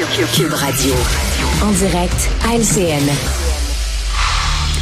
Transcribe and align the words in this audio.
Cube 0.00 0.54
Radio. 0.54 0.94
En 1.62 1.70
direct 1.72 2.30
à 2.48 2.56
LCN. 2.56 3.06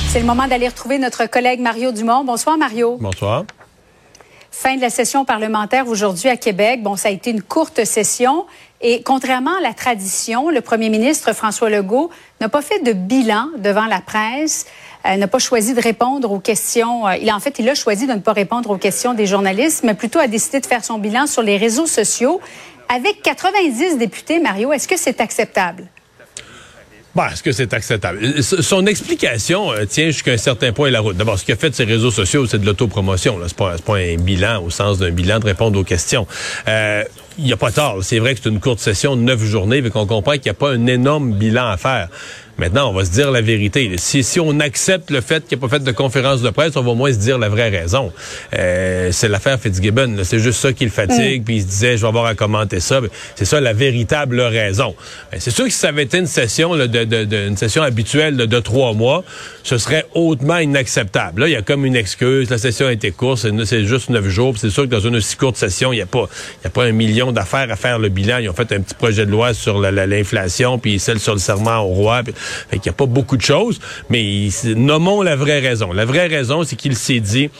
C'est 0.08 0.20
le 0.20 0.24
moment 0.24 0.46
d'aller 0.46 0.68
retrouver 0.68 0.98
notre 0.98 1.26
collègue 1.26 1.58
Mario 1.58 1.90
Dumont. 1.90 2.22
Bonsoir, 2.22 2.56
Mario. 2.56 2.98
Bonsoir. 3.00 3.44
Fin 4.52 4.76
de 4.76 4.80
la 4.80 4.90
session 4.90 5.24
parlementaire 5.24 5.88
aujourd'hui 5.88 6.28
à 6.28 6.36
Québec. 6.36 6.84
Bon, 6.84 6.94
ça 6.94 7.08
a 7.08 7.10
été 7.10 7.32
une 7.32 7.42
courte 7.42 7.84
session. 7.84 8.46
Et 8.80 9.02
contrairement 9.02 9.56
à 9.58 9.60
la 9.60 9.74
tradition, 9.74 10.50
le 10.50 10.60
premier 10.60 10.88
ministre 10.88 11.32
François 11.34 11.68
Legault 11.68 12.10
n'a 12.40 12.48
pas 12.48 12.62
fait 12.62 12.78
de 12.84 12.92
bilan 12.92 13.48
devant 13.58 13.86
la 13.86 14.00
presse, 14.00 14.66
euh, 15.04 15.16
n'a 15.16 15.26
pas 15.26 15.40
choisi 15.40 15.74
de 15.74 15.80
répondre 15.80 16.30
aux 16.30 16.38
questions. 16.38 17.08
Euh, 17.08 17.16
il 17.16 17.32
en 17.32 17.40
fait, 17.40 17.58
il 17.58 17.68
a 17.68 17.74
choisi 17.74 18.06
de 18.06 18.12
ne 18.12 18.20
pas 18.20 18.32
répondre 18.32 18.70
aux 18.70 18.78
questions 18.78 19.14
des 19.14 19.26
journalistes, 19.26 19.82
mais 19.82 19.94
plutôt 19.94 20.20
a 20.20 20.28
décidé 20.28 20.60
de 20.60 20.66
faire 20.66 20.84
son 20.84 20.98
bilan 20.98 21.26
sur 21.26 21.42
les 21.42 21.56
réseaux 21.56 21.86
sociaux. 21.86 22.40
Avec 22.88 23.22
90 23.22 23.98
députés, 23.98 24.40
Mario, 24.40 24.72
est-ce 24.72 24.88
que 24.88 24.96
c'est 24.96 25.20
acceptable? 25.20 25.84
Bah, 27.14 27.30
est-ce 27.32 27.42
que 27.42 27.52
c'est 27.52 27.72
acceptable? 27.74 28.42
Son 28.42 28.86
explication 28.86 29.72
euh, 29.72 29.86
tient 29.86 30.06
jusqu'à 30.06 30.32
un 30.32 30.36
certain 30.36 30.72
point 30.72 30.88
la 30.90 31.00
route. 31.00 31.16
D'abord, 31.16 31.38
ce 31.38 31.44
qu'il 31.44 31.52
a 31.52 31.56
fait 31.56 31.74
ces 31.74 31.84
réseaux 31.84 32.10
sociaux, 32.10 32.46
c'est 32.46 32.58
de 32.58 32.66
l'autopromotion. 32.66 33.38
Ce 33.38 33.44
n'est 33.44 33.54
pas, 33.54 33.76
pas, 33.78 33.96
un 33.96 34.16
bilan 34.16 34.62
au 34.62 34.70
sens 34.70 34.98
d'un 34.98 35.10
bilan 35.10 35.40
de 35.40 35.46
répondre 35.46 35.78
aux 35.78 35.84
questions. 35.84 36.26
Euh, 36.68 37.02
il 37.38 37.44
n'y 37.44 37.52
a 37.52 37.56
pas 37.56 37.72
tort. 37.72 37.98
C'est 38.02 38.18
vrai 38.20 38.34
que 38.34 38.40
c'est 38.42 38.48
une 38.48 38.60
courte 38.60 38.78
session 38.78 39.16
de 39.16 39.22
neuf 39.22 39.42
journées, 39.42 39.82
mais 39.82 39.90
qu'on 39.90 40.06
comprend 40.06 40.32
qu'il 40.32 40.44
n'y 40.44 40.50
a 40.50 40.54
pas 40.54 40.70
un 40.70 40.86
énorme 40.86 41.32
bilan 41.32 41.68
à 41.68 41.76
faire. 41.76 42.08
Maintenant, 42.58 42.90
on 42.90 42.92
va 42.92 43.04
se 43.04 43.10
dire 43.12 43.30
la 43.30 43.40
vérité. 43.40 43.94
Si, 43.98 44.24
si 44.24 44.40
on 44.40 44.58
accepte 44.58 45.10
le 45.10 45.20
fait 45.20 45.46
qu'il 45.46 45.56
n'y 45.56 45.64
a 45.64 45.68
pas 45.68 45.76
fait 45.76 45.84
de 45.84 45.92
conférence 45.92 46.42
de 46.42 46.50
presse, 46.50 46.74
on 46.74 46.82
va 46.82 46.90
au 46.90 46.94
moins 46.96 47.12
se 47.12 47.18
dire 47.18 47.38
la 47.38 47.48
vraie 47.48 47.68
raison. 47.68 48.12
Euh, 48.58 49.10
c'est 49.12 49.28
l'affaire 49.28 49.60
Fitzgibbon. 49.60 50.16
C'est 50.24 50.40
juste 50.40 50.60
ça 50.60 50.72
qui 50.72 50.84
le 50.84 50.90
fatigue. 50.90 51.42
Mm. 51.42 51.44
Puis 51.44 51.56
il 51.56 51.62
se 51.62 51.66
disait, 51.68 51.96
je 51.96 52.02
vais 52.02 52.08
avoir 52.08 52.26
à 52.26 52.34
commenter 52.34 52.80
ça. 52.80 53.00
C'est 53.36 53.44
ça 53.44 53.60
la 53.60 53.72
véritable 53.72 54.40
raison. 54.40 54.96
C'est 55.38 55.52
sûr 55.52 55.66
que 55.66 55.70
si 55.70 55.78
ça 55.78 55.88
avait 55.88 56.02
été 56.02 56.18
une 56.18 56.26
session 56.26 56.74
de, 56.74 56.86
de, 56.86 57.04
de, 57.04 57.46
une 57.46 57.56
session 57.56 57.82
habituelle 57.82 58.36
de, 58.36 58.44
de, 58.44 58.58
trois 58.58 58.92
mois, 58.92 59.22
ce 59.62 59.78
serait 59.78 60.06
hautement 60.14 60.58
inacceptable. 60.58 61.42
Là, 61.42 61.48
il 61.48 61.52
y 61.52 61.56
a 61.56 61.62
comme 61.62 61.84
une 61.84 61.96
excuse. 61.96 62.50
La 62.50 62.58
session 62.58 62.88
a 62.88 62.92
été 62.92 63.12
courte. 63.12 63.46
C'est 63.64 63.84
juste 63.84 64.10
neuf 64.10 64.26
jours. 64.26 64.54
C'est 64.58 64.70
sûr 64.70 64.82
que 64.82 64.88
dans 64.88 65.00
une 65.00 65.14
aussi 65.14 65.36
courte 65.36 65.56
session, 65.56 65.92
il 65.92 65.96
n'y 65.96 66.02
a 66.02 66.06
pas, 66.06 66.28
il 66.60 66.64
y 66.64 66.66
a 66.66 66.70
pas 66.70 66.84
un 66.84 66.92
million 66.92 67.30
d'affaires 67.30 67.70
à 67.70 67.76
faire 67.76 68.00
le 68.00 68.08
bilan. 68.08 68.38
Ils 68.38 68.48
ont 68.48 68.54
fait 68.54 68.72
un 68.72 68.80
petit 68.80 68.94
projet 68.94 69.26
de 69.26 69.30
loi 69.30 69.54
sur 69.54 69.80
l'inflation, 69.80 70.80
puis 70.80 70.98
celle 70.98 71.20
sur 71.20 71.34
le 71.34 71.40
serment 71.40 71.78
au 71.78 71.94
roi. 71.94 72.22
Fait 72.70 72.78
qu'il 72.78 72.90
n'y 72.90 72.94
a 72.94 72.96
pas 72.96 73.06
beaucoup 73.06 73.36
de 73.36 73.42
choses, 73.42 73.80
mais 74.10 74.48
nommons 74.76 75.22
la 75.22 75.36
vraie 75.36 75.60
raison. 75.60 75.92
La 75.92 76.04
vraie 76.04 76.26
raison, 76.26 76.64
c'est 76.64 76.76
qu'il 76.76 76.96
s'est 76.96 77.20
dit, 77.20 77.50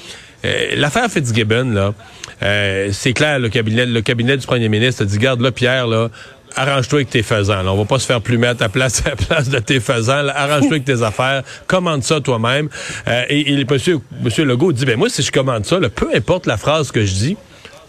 euh, 0.45 0.75
l'affaire 0.77 1.11
Fitzgibbon, 1.11 1.71
là, 1.73 1.95
euh, 2.43 2.91
c'est 2.93 3.13
clair, 3.13 3.39
le 3.39 3.49
cabinet, 3.49 3.87
le 3.87 4.01
cabinet 4.01 4.37
du 4.37 4.47
premier 4.47 4.69
ministre 4.69 5.03
a 5.03 5.05
dit, 5.07 5.19
garde 5.19 5.41
là, 5.41 5.51
Pierre, 5.51 5.87
là, 5.87 6.09
arrange-toi 6.57 7.01
avec 7.01 7.11
tes 7.11 7.23
faisans. 7.23 7.63
Là. 7.63 7.73
On 7.73 7.77
va 7.77 7.85
pas 7.85 7.99
se 7.99 8.07
faire 8.07 8.21
plumer 8.21 8.49
à 8.49 8.55
ta 8.55 8.69
place 8.69 9.03
à 9.07 9.11
la 9.11 9.17
place 9.17 9.49
de 9.49 9.59
tes 9.59 9.81
faisans. 9.81 10.27
Arrange-toi 10.29 10.73
avec 10.73 10.85
tes 10.85 11.03
affaires. 11.03 11.43
Commande 11.67 12.03
ça 12.03 12.21
toi-même. 12.21 12.69
Euh, 13.07 13.23
et, 13.29 13.53
et 13.53 13.65
monsieur, 13.65 13.99
monsieur 14.23 14.45
Legault 14.45 14.73
dit, 14.73 14.85
ben 14.85 14.97
moi, 14.97 15.09
si 15.09 15.23
je 15.23 15.33
commande 15.33 15.65
ça, 15.67 15.79
là, 15.79 15.89
peu 15.89 16.09
importe 16.15 16.47
la 16.47 16.57
phrase 16.57 16.91
que 16.93 17.05
je 17.05 17.13
dis, 17.13 17.37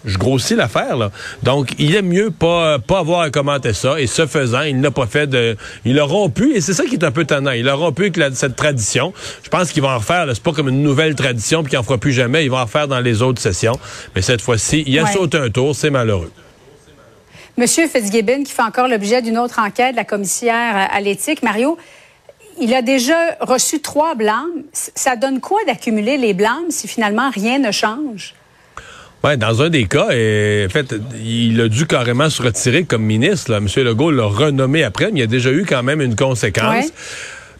je 0.06 0.18
grossis 0.18 0.56
l'affaire 0.56 0.98
là. 0.98 1.12
Donc 1.44 1.72
il 1.78 1.96
est 1.96 2.02
mieux 2.02 2.32
pas 2.32 2.80
pas 2.80 3.00
avoir 3.00 3.22
à 3.22 3.30
commenter 3.30 3.74
ça 3.74 4.00
et 4.00 4.08
ce 4.08 4.26
faisant, 4.28 4.62
il 4.62 4.80
n'a 4.80 4.92
pas 4.92 5.08
fait 5.08 5.28
de 5.28 5.58
il 5.86 6.00
a 6.00 6.04
rompu 6.04 6.54
et 6.54 6.62
c'est 6.62 6.74
ça 6.74 6.86
qui 6.86 6.96
est 6.96 7.04
un 7.04 7.12
peu 7.12 7.26
tannant. 7.26 7.52
Il 7.52 7.68
a 7.70 7.74
rompu 7.74 8.04
avec 8.04 8.36
cette 8.36 8.56
tradition. 8.56 9.14
Je 9.44 9.50
pense 9.50 9.72
qu'il 9.72 9.82
va 9.82 9.90
en 9.90 9.98
refaire, 9.98 10.26
c'est 10.34 10.44
pas 10.44 10.54
comme 10.54 10.70
une 10.70 10.84
nouvelle 10.84 11.16
tradition 11.16 11.64
puis 11.64 11.72
qu'il 11.72 11.80
en 11.80 11.84
fera 11.84 11.98
plus 11.98 12.14
jamais, 12.14 12.46
il 12.46 12.52
va 12.52 12.58
en 12.58 12.66
refaire 12.66 12.88
dans 12.88 13.00
les 13.00 13.22
autres 13.22 13.42
sessions, 13.42 13.80
mais 14.16 14.22
cette 14.22 14.42
fois-ci, 14.42 14.84
il 14.88 14.98
a 15.00 15.08
sauté 15.08 15.38
un 15.38 15.50
tour, 15.50 15.76
c'est 15.76 15.90
malheureux. 15.90 16.32
Monsieur 17.58 17.88
Fitzgibbon 17.88 18.44
qui 18.44 18.54
fait 18.54 18.62
encore 18.62 18.88
l'objet 18.88 19.22
d'une 19.22 19.38
autre 19.38 19.60
enquête 19.60 19.92
de 19.92 19.98
la 19.98 20.06
commissaire 20.06 20.88
à 20.90 21.02
l'éthique, 21.02 21.44
Mario, 21.44 21.78
il 22.62 22.74
a 22.74 22.82
déjà 22.82 23.18
reçu 23.42 23.82
trois 23.82 24.16
blâmes. 24.16 24.64
Ça 24.74 25.16
donne 25.16 25.40
quoi 25.42 25.60
d'accumuler 25.66 26.18
les 26.18 26.34
blâmes 26.34 26.70
si 26.70 26.88
finalement 26.88 27.30
rien 27.30 27.60
ne 27.60 27.72
change? 27.72 28.34
Ouais, 29.24 29.36
dans 29.36 29.62
un 29.62 29.70
des 29.70 29.86
cas, 29.86 30.08
et, 30.12 30.66
en 30.66 30.70
fait, 30.70 30.96
il 31.22 31.60
a 31.60 31.68
dû 31.68 31.86
carrément 31.86 32.30
se 32.30 32.42
retirer 32.42 32.86
comme 32.86 33.04
ministre. 33.04 33.52
Là. 33.52 33.58
M. 33.58 33.68
Legault 33.84 34.12
l'a 34.12 34.26
renommé 34.26 34.84
après, 34.84 35.12
mais 35.12 35.20
il 35.20 35.20
y 35.20 35.24
a 35.24 35.28
déjà 35.28 35.52
eu 35.52 35.66
quand 35.68 35.84
même 35.84 36.02
une 36.02 36.16
conséquence. 36.16 36.86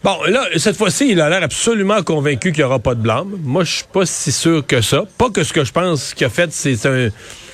Bon, 0.02 0.16
là, 0.28 0.46
cette 0.56 0.78
fois-ci, 0.78 1.10
il 1.10 1.20
a 1.20 1.28
l'air 1.28 1.42
absolument 1.42 2.02
convaincu 2.02 2.52
qu'il 2.52 2.60
n'y 2.60 2.64
aura 2.64 2.78
pas 2.78 2.94
de 2.94 3.02
blâme. 3.02 3.36
Moi, 3.42 3.64
je 3.64 3.72
suis 3.72 3.84
pas 3.92 4.06
si 4.06 4.32
sûr 4.32 4.66
que 4.66 4.80
ça. 4.80 5.04
Pas 5.18 5.28
que 5.28 5.44
ce 5.44 5.52
que 5.52 5.62
je 5.62 5.72
pense 5.72 6.14
qu'il 6.14 6.26
a 6.26 6.30
fait, 6.30 6.50
c'est 6.52 6.86
un 6.86 7.10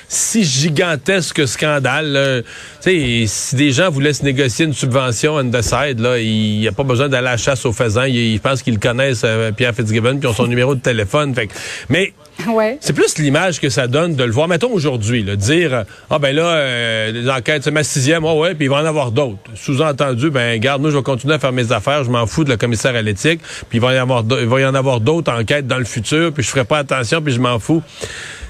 si 0.07 0.45
gigantesque 0.45 1.45
scandale. 1.45 2.43
Tu 2.81 2.89
sais, 2.89 3.25
si 3.27 3.55
des 3.57 3.71
gens 3.73 3.89
voulaient 3.89 4.13
se 4.13 4.23
négocier 4.23 4.65
une 4.65 4.73
subvention 4.73 5.35
on 5.35 5.51
the 5.51 5.61
side, 5.61 5.99
là, 5.99 6.17
il 6.17 6.59
n'y 6.59 6.67
a 6.69 6.71
pas 6.71 6.83
besoin 6.83 7.09
d'aller 7.09 7.27
à 7.27 7.31
la 7.31 7.37
chasse 7.37 7.65
aux 7.65 7.73
faisans. 7.73 8.05
Ils, 8.05 8.39
pensent 8.39 8.63
qu'ils 8.63 8.79
connaissent, 8.79 9.23
euh, 9.25 9.51
Pierre 9.51 9.75
Fitzgibbon, 9.75 10.17
puis 10.17 10.27
ont 10.27 10.33
son 10.33 10.47
numéro 10.47 10.75
de 10.75 10.79
téléphone. 10.79 11.35
Fait 11.35 11.49
mais 11.89 12.13
c'est 12.79 12.93
plus 12.93 13.17
l'image 13.17 13.59
que 13.59 13.69
ça 13.69 13.87
donne 13.87 14.15
de 14.15 14.23
le 14.23 14.31
voir. 14.31 14.47
Mettons 14.47 14.71
aujourd'hui, 14.71 15.23
dire 15.23 15.85
Ah 16.09 16.19
ben 16.19 16.35
là, 16.35 16.45
euh, 16.45 17.11
les 17.11 17.29
enquêtes, 17.29 17.63
c'est 17.63 17.71
ma 17.71 17.83
sixième, 17.83 18.23
oh 18.25 18.41
ouais, 18.41 18.55
puis 18.55 18.65
il 18.65 18.69
va 18.69 18.77
en 18.77 18.85
avoir 18.85 19.11
d'autres. 19.11 19.39
Sous-entendu, 19.55 20.29
ben 20.29 20.59
garde, 20.59 20.81
nous, 20.81 20.91
je 20.91 20.97
vais 20.97 21.03
continuer 21.03 21.35
à 21.35 21.39
faire 21.39 21.51
mes 21.51 21.71
affaires, 21.71 22.03
je 22.03 22.11
m'en 22.11 22.25
fous 22.25 22.43
de 22.43 22.49
la 22.49 22.57
commissaire 22.57 22.95
à 22.95 23.01
l'éthique, 23.01 23.41
puis 23.69 23.79
il 23.79 23.81
va 23.81 23.93
y 23.93 23.97
avoir 23.97 24.23
il 24.39 24.47
va 24.47 24.61
y 24.61 24.65
en 24.65 24.75
avoir 24.75 24.99
d'autres 24.99 25.31
enquêtes 25.31 25.67
dans 25.67 25.79
le 25.79 25.85
futur, 25.85 26.31
puis 26.31 26.43
je 26.43 26.49
ferai 26.49 26.65
pas 26.65 26.79
attention, 26.79 27.21
puis 27.21 27.33
je 27.33 27.39
m'en 27.39 27.59
fous. 27.59 27.81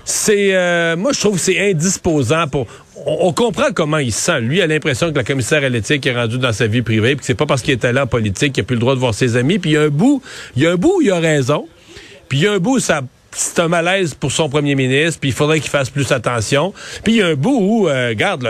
C'est 0.06 0.56
euh, 0.56 0.96
moi 0.96 1.12
je 1.14 1.20
trouve 1.20 1.36
que 1.36 1.42
c'est 1.42 1.70
indisposant 1.70 2.48
pour 2.48 2.68
on, 3.06 3.32
comprend 3.32 3.72
comment 3.74 4.00
il 4.00 4.12
se 4.12 4.20
sent. 4.20 4.42
Lui 4.42 4.62
a 4.62 4.68
l'impression 4.68 5.12
que 5.12 5.16
la 5.16 5.24
commissaire 5.24 5.64
à 5.64 5.70
l'éthique 5.70 6.06
est 6.06 6.16
rendue 6.16 6.40
dans 6.40 6.52
sa 6.52 6.68
vie 6.68 6.82
privée, 6.82 7.16
puis 7.16 7.26
c'est 7.26 7.36
pas 7.36 7.46
parce 7.46 7.62
qu'il 7.62 7.74
est 7.74 7.86
allé 7.86 8.00
en 8.00 8.08
politique 8.08 8.54
qu'il 8.54 8.62
a 8.62 8.66
plus 8.66 8.76
le 8.76 8.80
droit 8.80 8.96
de 8.96 9.00
voir 9.00 9.14
ses 9.14 9.38
amis. 9.38 9.60
Puis 9.60 9.72
il 9.72 9.74
y 9.74 9.78
a 9.78 9.84
un 9.84 9.90
bout, 9.90 10.22
il 10.56 10.64
y 10.64 10.68
a 10.68 10.72
un 10.72 10.76
bout 10.76 10.96
où 10.98 11.02
il 11.02 11.12
a 11.12 11.20
raison. 11.20 11.68
Puis 12.28 12.40
il 12.40 12.44
y 12.44 12.48
a 12.48 12.54
un 12.54 12.60
bout 12.60 12.80
ça 12.80 13.02
c'est 13.38 13.60
un 13.60 13.68
malaise 13.68 14.16
pour 14.16 14.32
son 14.32 14.50
premier 14.50 14.74
ministre, 14.74 15.20
puis 15.20 15.30
il 15.30 15.34
faudrait 15.34 15.60
qu'il 15.60 15.70
fasse 15.70 15.90
plus 15.90 16.12
attention. 16.12 16.74
Puis 17.04 17.14
il 17.14 17.18
y 17.18 17.22
a 17.22 17.28
un 17.28 17.36
bout 17.36 17.58
où, 17.60 17.88
euh, 17.88 18.10
regarde, 18.10 18.48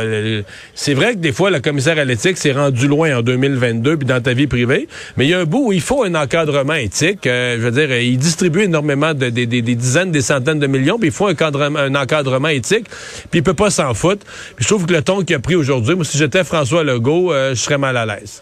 c'est 0.73 0.93
vrai 0.93 1.13
que 1.13 1.17
des 1.19 1.33
fois, 1.33 1.51
le 1.51 1.59
commissaire 1.59 1.97
à 1.97 2.05
l'éthique 2.05 2.37
s'est 2.37 2.53
rendu 2.53 2.87
loin 2.87 3.17
en 3.17 3.21
2022, 3.21 3.97
puis 3.97 4.07
dans 4.07 4.21
ta 4.21 4.33
vie 4.33 4.47
privée, 4.47 4.87
mais 5.17 5.25
il 5.25 5.29
y 5.29 5.33
a 5.33 5.39
un 5.39 5.45
bout 5.45 5.67
où 5.67 5.73
il 5.73 5.81
faut 5.81 6.03
un 6.03 6.15
encadrement 6.15 6.73
éthique. 6.73 7.27
Euh, 7.27 7.57
je 7.57 7.61
veux 7.61 7.71
dire, 7.71 7.93
il 7.97 8.17
distribue 8.17 8.63
énormément 8.63 9.13
de, 9.13 9.29
des 9.29 9.61
dizaines, 9.61 10.11
des 10.11 10.21
centaines 10.21 10.59
de 10.59 10.67
millions, 10.67 10.97
puis 10.97 11.09
il 11.09 11.13
faut 11.13 11.27
un, 11.27 11.33
encadrement, 11.33 11.79
un 11.79 11.95
encadrement 11.95 12.47
éthique, 12.47 12.85
puis 13.29 13.39
il 13.39 13.43
peut 13.43 13.53
pas 13.53 13.69
s'en 13.69 13.93
foutre. 13.93 14.25
Puis 14.55 14.63
je 14.63 14.67
trouve 14.67 14.85
que 14.85 14.93
le 14.93 15.01
ton 15.01 15.21
qu'il 15.21 15.35
a 15.35 15.39
pris 15.39 15.55
aujourd'hui, 15.55 15.95
moi, 15.95 16.05
si 16.05 16.17
j'étais 16.17 16.45
François 16.45 16.83
Legault, 16.83 17.33
euh, 17.33 17.49
je 17.49 17.61
serais 17.61 17.77
mal 17.77 17.97
à 17.97 18.05
l'aise. 18.05 18.41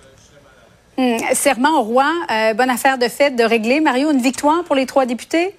Hum, 0.98 1.18
serment 1.34 1.82
au 1.82 1.84
roi, 1.84 2.10
bonne 2.56 2.70
affaire 2.70 2.98
de 2.98 3.10
fête 3.10 3.36
de 3.36 3.44
régler. 3.44 3.82
Mario, 3.82 4.12
une 4.12 4.22
victoire 4.22 4.64
pour 4.64 4.76
les 4.76 4.86
trois 4.86 5.06
députés? 5.06 5.54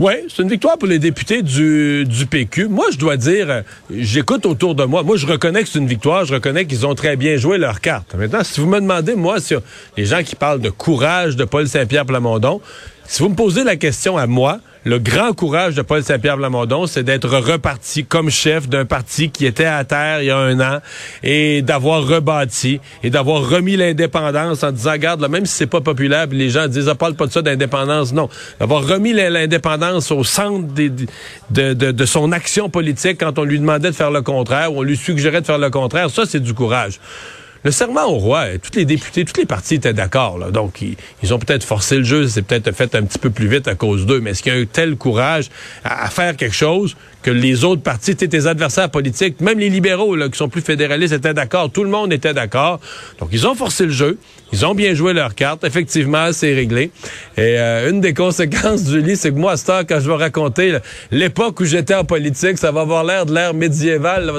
Oui, 0.00 0.12
c'est 0.28 0.42
une 0.42 0.48
victoire 0.48 0.76
pour 0.76 0.88
les 0.88 0.98
députés 0.98 1.42
du, 1.42 2.04
du 2.04 2.26
PQ. 2.26 2.66
Moi, 2.66 2.86
je 2.92 2.98
dois 2.98 3.16
dire, 3.16 3.62
j'écoute 3.88 4.44
autour 4.44 4.74
de 4.74 4.82
moi. 4.84 5.04
Moi, 5.04 5.16
je 5.16 5.24
reconnais 5.24 5.62
que 5.62 5.68
c'est 5.68 5.78
une 5.78 5.86
victoire. 5.86 6.24
Je 6.24 6.34
reconnais 6.34 6.66
qu'ils 6.66 6.84
ont 6.84 6.96
très 6.96 7.14
bien 7.14 7.36
joué 7.36 7.58
leur 7.58 7.80
carte. 7.80 8.12
Maintenant, 8.14 8.42
si 8.42 8.60
vous 8.60 8.66
me 8.66 8.80
demandez, 8.80 9.14
moi, 9.14 9.38
sur 9.38 9.62
les 9.96 10.04
gens 10.04 10.24
qui 10.24 10.34
parlent 10.34 10.60
de 10.60 10.70
courage 10.70 11.36
de 11.36 11.44
Paul 11.44 11.68
Saint-Pierre 11.68 12.06
Plamondon, 12.06 12.60
si 13.06 13.22
vous 13.22 13.28
me 13.28 13.34
posez 13.34 13.64
la 13.64 13.76
question 13.76 14.16
à 14.16 14.26
moi, 14.26 14.60
le 14.84 14.98
grand 14.98 15.32
courage 15.32 15.74
de 15.74 15.82
Paul 15.82 16.04
Saint-Pierre 16.04 16.36
Blamondon, 16.36 16.86
c'est 16.86 17.02
d'être 17.02 17.38
reparti 17.38 18.04
comme 18.04 18.28
chef 18.28 18.68
d'un 18.68 18.84
parti 18.84 19.30
qui 19.30 19.46
était 19.46 19.64
à 19.64 19.82
terre 19.84 20.20
il 20.20 20.26
y 20.26 20.30
a 20.30 20.36
un 20.36 20.60
an 20.60 20.80
et 21.22 21.62
d'avoir 21.62 22.06
rebâti 22.06 22.80
et 23.02 23.08
d'avoir 23.08 23.48
remis 23.48 23.76
l'indépendance 23.76 24.62
en 24.62 24.72
disant, 24.72 24.92
regarde, 24.92 25.22
là, 25.22 25.28
même 25.28 25.46
si 25.46 25.54
c'est 25.54 25.66
pas 25.66 25.80
populaire, 25.80 26.26
les 26.30 26.50
gens 26.50 26.68
disent, 26.68 26.88
ah, 26.90 26.94
parle 26.94 27.14
pas 27.14 27.26
de 27.26 27.32
ça 27.32 27.40
d'indépendance. 27.40 28.12
Non. 28.12 28.28
D'avoir 28.60 28.86
remis 28.86 29.14
l'indépendance 29.14 30.10
au 30.10 30.22
centre 30.22 30.68
de, 30.74 31.72
de, 31.72 32.04
son 32.04 32.30
action 32.32 32.68
politique 32.68 33.18
quand 33.20 33.38
on 33.38 33.44
lui 33.44 33.58
demandait 33.58 33.90
de 33.90 33.96
faire 33.96 34.10
le 34.10 34.20
contraire 34.20 34.74
ou 34.74 34.80
on 34.80 34.82
lui 34.82 34.98
suggérait 34.98 35.40
de 35.40 35.46
faire 35.46 35.58
le 35.58 35.70
contraire. 35.70 36.10
Ça, 36.10 36.24
c'est 36.26 36.40
du 36.40 36.52
courage. 36.52 37.00
Le 37.64 37.70
serment 37.70 38.04
au 38.04 38.18
roi, 38.18 38.58
tous 38.62 38.76
les 38.76 38.84
députés, 38.84 39.24
tous 39.24 39.40
les 39.40 39.46
partis 39.46 39.76
étaient 39.76 39.94
d'accord. 39.94 40.38
Donc, 40.52 40.82
ils, 40.82 41.32
ont 41.32 41.38
peut-être 41.38 41.64
forcé 41.64 41.96
le 41.96 42.04
jeu, 42.04 42.28
c'est 42.28 42.42
peut-être 42.42 42.72
fait 42.72 42.94
un 42.94 43.04
petit 43.04 43.18
peu 43.18 43.30
plus 43.30 43.48
vite 43.48 43.66
à 43.68 43.74
cause 43.74 44.04
d'eux. 44.04 44.20
Mais 44.20 44.32
est-ce 44.32 44.42
qu'il 44.42 44.52
y 44.52 44.56
a 44.56 44.58
eu 44.58 44.66
tel 44.66 44.96
courage 44.96 45.48
à, 45.82 46.10
faire 46.10 46.36
quelque 46.36 46.54
chose 46.54 46.94
que 47.22 47.30
les 47.30 47.64
autres 47.64 47.80
partis, 47.80 48.14
tes 48.14 48.46
adversaires 48.46 48.90
politiques, 48.90 49.40
même 49.40 49.58
les 49.58 49.70
libéraux 49.70 50.14
là, 50.14 50.28
qui 50.28 50.36
sont 50.36 50.50
plus 50.50 50.60
fédéralistes, 50.60 51.14
étaient 51.14 51.32
d'accord? 51.32 51.70
Tout 51.70 51.84
le 51.84 51.88
monde 51.88 52.12
était 52.12 52.34
d'accord. 52.34 52.80
Donc, 53.18 53.30
ils 53.32 53.46
ont 53.46 53.54
forcé 53.54 53.86
le 53.86 53.92
jeu. 53.92 54.18
Ils 54.52 54.66
ont 54.66 54.74
bien 54.74 54.92
joué 54.94 55.14
leur 55.14 55.34
carte. 55.34 55.64
Effectivement, 55.64 56.32
c'est 56.32 56.54
réglé. 56.54 56.90
Et 57.38 57.58
euh, 57.58 57.90
une 57.90 58.02
des 58.02 58.12
conséquences 58.12 58.84
du 58.84 59.00
lit, 59.00 59.16
c'est 59.16 59.30
que 59.30 59.38
moi, 59.38 59.52
à 59.52 59.56
ce 59.56 59.64
temps, 59.64 59.80
quand 59.88 60.00
je 60.00 60.08
vais 60.08 60.16
raconter 60.16 60.78
l'époque 61.10 61.60
où 61.60 61.64
j'étais 61.64 61.94
en 61.94 62.04
politique, 62.04 62.58
ça 62.58 62.70
va 62.70 62.82
avoir 62.82 63.04
l'air 63.04 63.24
de 63.24 63.32
l'ère 63.32 63.54
médiévale. 63.54 64.30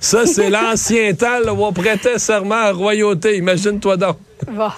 Ça, 0.00 0.26
c'est 0.26 0.50
l'ancien 0.50 1.14
temps 1.14 1.40
où 1.50 1.64
on 1.64 1.72
prêtait 1.72 2.18
serment 2.18 2.54
à 2.54 2.73
royauté. 2.74 3.36
Imagine-toi 3.36 3.96
donc. 3.96 4.16
Bon. 4.48 4.70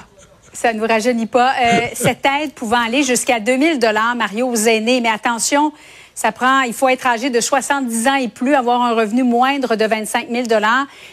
Ça 0.52 0.72
ne 0.72 0.78
nous 0.78 0.86
rajeunit 0.86 1.26
pas. 1.26 1.52
Euh, 1.60 1.80
cette 1.94 2.24
aide 2.24 2.52
pouvant 2.52 2.80
aller 2.80 3.02
jusqu'à 3.02 3.40
2000 3.40 3.78
dollars, 3.78 4.14
Mario, 4.16 4.48
aux 4.48 4.56
aînés. 4.56 5.00
Mais 5.00 5.10
attention, 5.10 5.72
Ça 6.14 6.32
prend, 6.32 6.62
il 6.62 6.72
faut 6.72 6.88
être 6.88 7.06
âgé 7.06 7.28
de 7.28 7.40
70 7.40 8.08
ans 8.08 8.14
et 8.14 8.28
plus, 8.28 8.54
avoir 8.54 8.80
un 8.80 8.94
revenu 8.94 9.22
moindre 9.22 9.76
de 9.76 9.84
25 9.84 10.28
000 10.30 10.44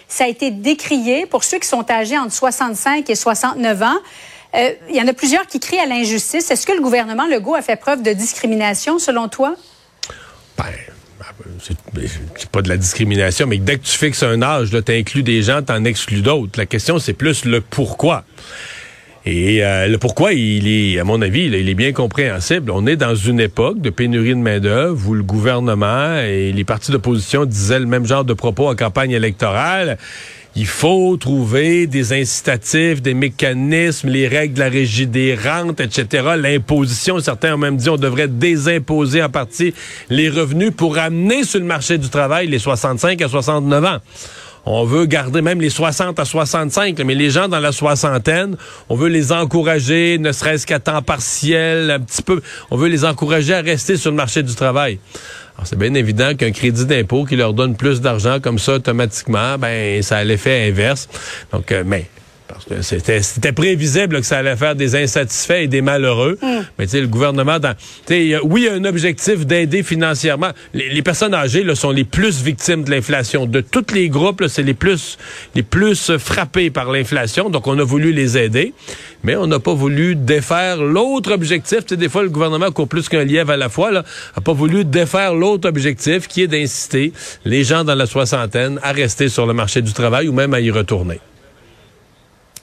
Ça 0.08 0.24
a 0.24 0.28
été 0.28 0.50
décrié 0.50 1.26
pour 1.26 1.44
ceux 1.44 1.60
qui 1.60 1.68
sont 1.68 1.86
âgés 1.92 2.18
entre 2.18 2.32
65 2.32 3.10
et 3.10 3.16
69 3.16 3.84
ans. 3.84 3.98
Euh, 4.56 4.72
il 4.90 4.96
y 4.96 5.02
en 5.02 5.08
a 5.08 5.14
plusieurs 5.14 5.46
qui 5.46 5.60
crient 5.60 5.80
à 5.80 5.86
l'injustice. 5.88 6.50
Est-ce 6.52 6.66
que 6.66 6.72
le 6.72 6.82
gouvernement 6.82 7.26
Legault 7.26 7.56
a 7.56 7.62
fait 7.62 7.76
preuve 7.76 8.02
de 8.02 8.14
discrimination, 8.14 8.98
selon 8.98 9.28
toi? 9.28 9.56
Ben, 10.58 10.66
c'est 11.60 12.50
pas 12.50 12.62
de 12.62 12.70
la 12.70 12.78
discrimination, 12.78 13.48
mais 13.48 13.58
dès 13.58 13.78
que 13.78 13.86
tu 13.86 13.98
fixes 13.98 14.24
un 14.24 14.42
âge, 14.42 14.70
tu 14.70 14.92
inclus 14.92 15.24
des 15.24 15.42
gens, 15.42 15.62
tu 15.62 15.72
en 15.72 15.84
exclus 15.86 16.22
d'autres. 16.22 16.58
La 16.58 16.66
question, 16.66 17.00
c'est 17.00 17.14
plus 17.14 17.46
le 17.46 17.62
pourquoi. 17.62 18.24
Et 19.26 19.64
euh, 19.64 19.88
le 19.88 19.98
pourquoi, 19.98 20.34
il 20.34 20.68
est, 20.68 21.00
à 21.00 21.06
mon 21.06 21.22
avis, 21.22 21.46
il 21.46 21.70
est 21.70 21.74
bien 21.76 21.94
compréhensible. 21.94 22.72
On 22.72 22.86
est 22.86 22.98
dans 22.98 23.16
une 23.16 23.40
époque 23.40 23.80
de 23.80 23.90
pénurie 23.90 24.32
de 24.32 24.36
main-d'œuvre 24.36 25.08
où 25.08 25.14
le 25.14 25.24
gouvernement 25.24 26.18
et 26.18 26.52
les 26.52 26.64
partis 26.66 26.92
d'opposition 26.92 27.46
disaient 27.46 27.80
le 27.80 27.86
même 27.86 28.06
genre 28.06 28.26
de 28.26 28.34
propos 28.34 28.70
en 28.70 28.76
campagne 28.76 29.12
électorale. 29.12 29.98
Il 30.56 30.68
faut 30.68 31.18
trouver 31.18 31.88
des 31.88 32.14
incitatifs, 32.14 33.02
des 33.02 33.16
mécanismes, 33.16 34.10
les 34.10 34.28
règles 34.28 34.54
de 34.54 34.60
la 34.60 34.70
régie 34.70 35.08
des 35.08 35.34
rentes, 35.34 35.80
etc. 35.80 36.34
L'imposition, 36.38 37.20
certains 37.20 37.56
ont 37.56 37.58
même 37.58 37.76
dit 37.76 37.90
on 37.90 37.98
devrait 37.98 38.28
désimposer 38.28 39.24
en 39.24 39.30
partie 39.30 39.74
les 40.12 40.30
revenus 40.30 40.72
pour 40.78 41.00
amener 41.00 41.44
sur 41.44 41.60
le 41.60 41.66
marché 41.66 41.98
du 41.98 42.10
travail 42.10 42.48
les 42.48 42.60
65 42.60 43.20
à 43.24 43.28
69 43.28 43.84
ans. 43.84 43.98
On 44.66 44.86
veut 44.86 45.06
garder 45.06 45.42
même 45.42 45.60
les 45.60 45.72
60 45.72 46.20
à 46.20 46.26
65, 46.26 46.98
mais 47.04 47.16
les 47.16 47.32
gens 47.32 47.50
dans 47.50 47.60
la 47.60 47.74
soixantaine, 47.74 48.56
on 48.88 48.96
veut 48.96 49.10
les 49.10 49.34
encourager, 49.34 50.18
ne 50.20 50.32
serait-ce 50.32 50.66
qu'à 50.66 50.80
temps 50.80 51.02
partiel, 51.02 51.92
un 51.92 52.00
petit 52.00 52.22
peu. 52.22 52.42
On 52.72 52.78
veut 52.78 52.88
les 52.88 53.04
encourager 53.04 53.54
à 53.54 53.62
rester 53.62 53.98
sur 53.98 54.12
le 54.12 54.16
marché 54.16 54.42
du 54.42 54.56
travail. 54.56 55.00
Alors, 55.56 55.68
c'est 55.68 55.78
bien 55.78 55.94
évident 55.94 56.34
qu'un 56.36 56.52
crédit 56.52 56.86
d'impôt 56.86 57.26
qui 57.26 57.36
leur 57.36 57.54
donne 57.54 57.76
plus 57.76 58.02
d'argent 58.02 58.40
comme 58.40 58.58
ça 58.58 58.74
automatiquement, 58.74 59.58
ben, 59.58 60.02
ça 60.02 60.18
a 60.18 60.24
l'effet 60.24 60.68
inverse. 60.68 61.08
Donc, 61.52 61.72
euh, 61.72 61.84
mais 61.86 62.08
c'était 62.82 63.52
prévisible 63.52 64.20
que 64.20 64.26
ça 64.26 64.38
allait 64.40 64.56
faire 64.56 64.76
des 64.76 64.96
insatisfaits 64.96 65.64
et 65.64 65.68
des 65.68 65.82
malheureux. 65.82 66.38
Mm. 66.42 66.48
Mais 66.78 66.86
tu 66.86 66.92
sais, 66.92 67.02
le 67.02 67.08
gouvernement, 67.08 67.60
dans, 67.60 67.76
oui, 68.10 68.62
il 68.62 68.64
y 68.64 68.68
a 68.68 68.74
un 68.74 68.86
objectif 68.86 69.46
d'aider 69.46 69.84
financièrement. 69.84 70.52
Les, 70.74 71.02
personnes 71.02 71.34
âgées 71.34 71.64
là, 71.64 71.76
sont 71.76 71.92
les 71.92 72.04
plus 72.04 72.42
victimes 72.42 72.84
de 72.84 72.92
l'inflation. 72.92 73.46
De 73.46 73.62
tous 73.62 73.94
les 73.94 74.10
groupes, 74.10 74.44
c'est 74.48 74.64
les 74.64 74.74
plus, 74.74 75.18
les 75.56 75.64
plus 75.64 76.18
frappés 76.18 76.70
par 76.70 76.92
l'inflation. 76.92 77.50
Donc, 77.50 77.68
on 77.68 77.78
a 77.80 77.84
voulu 77.84 78.12
les 78.14 78.38
aider, 78.38 78.74
mais 79.24 79.36
on 79.36 79.48
n'a 79.48 79.60
pas 79.60 79.74
voulu 79.74 80.16
défaire 80.16 80.78
l'autre 80.78 81.34
objectif. 81.34 81.80
Tu 81.80 81.90
sais, 81.90 81.98
des 81.98 82.10
fois, 82.10 82.24
le 82.24 82.30
gouvernement 82.30 82.72
court 82.72 82.88
plus 82.88 83.10
qu'un 83.10 83.24
lièvre 83.24 83.52
à 83.52 83.58
la 83.58 83.70
fois. 83.70 83.92
Là, 83.92 84.04
a 84.36 84.42
pas 84.42 84.54
voulu 84.54 84.86
défaire 84.86 85.34
l'autre 85.34 85.68
objectif, 85.68 86.28
qui 86.28 86.44
est 86.44 86.48
d'inciter 86.48 87.14
les 87.46 87.64
gens 87.64 87.84
dans 87.84 87.96
la 87.96 88.06
soixantaine 88.06 88.80
à 88.84 88.92
rester 88.92 89.30
sur 89.30 89.46
le 89.46 89.54
marché 89.54 89.82
du 89.82 89.94
travail 89.94 90.28
ou 90.28 90.34
même 90.34 90.54
à 90.54 90.60
y 90.60 90.72
retourner. 90.72 91.20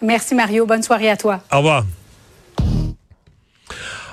Merci 0.02 0.34
Mario. 0.34 0.66
Bonne 0.66 0.82
soirée 0.82 1.10
à 1.10 1.16
toi. 1.16 1.40
Au 1.52 1.58
revoir. 1.58 1.84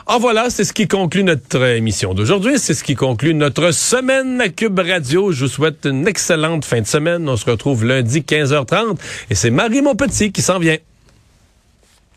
En 0.10 0.20
voilà, 0.20 0.50
c'est 0.50 0.64
ce 0.64 0.72
qui 0.72 0.88
conclut 0.88 1.26
notre 1.26 1.62
émission 1.62 2.14
d'aujourd'hui. 2.14 2.60
C'est 2.60 2.74
ce 2.74 2.86
qui 2.86 2.96
conclut 2.96 3.34
notre 3.34 3.72
semaine 3.72 4.40
à 4.40 4.48
Cube 4.48 4.80
Radio. 4.80 5.34
Je 5.34 5.46
vous 5.46 5.52
souhaite 5.52 5.86
une 5.86 6.08
excellente 6.08 6.64
fin 6.64 6.80
de 6.80 6.88
semaine. 6.88 7.28
On 7.28 7.36
se 7.36 7.50
retrouve 7.50 7.84
lundi 7.84 8.22
15h30 8.22 8.98
et 9.30 9.36
c'est 9.36 9.50
Marie 9.50 9.82
Montpetit 9.82 10.32
qui 10.32 10.42
s'en 10.42 10.60
vient. 10.60 10.78